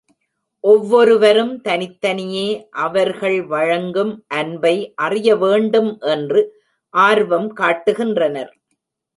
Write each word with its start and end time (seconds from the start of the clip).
ஒவ்வொருவரும் 0.63 1.51
தனித்தனியே 1.61 2.47
அவர்கள் 2.85 3.37
வழங்கும் 3.45 4.13
அன்பை 4.27 4.73
அறியவேண்டும் 5.01 5.91
என்று 5.99 6.41
ஆர்வம் 6.93 7.49
காட்டுகின்றனர். 7.53 8.51